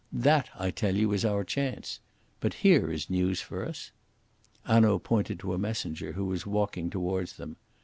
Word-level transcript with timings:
That, 0.11 0.49
I 0.57 0.71
tell 0.71 0.95
you, 0.95 1.13
is 1.13 1.23
our 1.23 1.43
chance. 1.43 1.99
But 2.39 2.55
here 2.65 2.89
is 2.91 3.07
news 3.07 3.39
for 3.39 3.63
us." 3.63 3.91
Hanaud 4.65 4.97
pointed 5.03 5.37
to 5.41 5.53
a 5.53 5.59
messenger 5.59 6.13
who 6.13 6.25
was 6.25 6.43
walking 6.47 6.89
towards 6.89 7.37
them. 7.37 7.57